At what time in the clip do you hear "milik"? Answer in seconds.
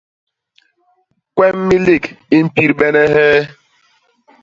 1.67-2.03